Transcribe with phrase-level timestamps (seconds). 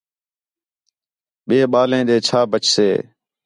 [1.45, 2.89] ٻئے ٻالیں ݙے چھا بچسے